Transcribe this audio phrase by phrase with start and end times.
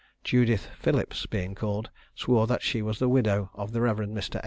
[0.23, 3.97] Judith Philips, being called, swore that she was the widow of the Rev.
[3.97, 4.39] Mr.